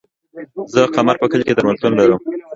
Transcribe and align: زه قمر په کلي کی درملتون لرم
زه 0.73 0.81
قمر 0.95 1.15
په 1.21 1.25
کلي 1.31 1.43
کی 1.47 1.53
درملتون 1.55 1.91
لرم 1.99 2.21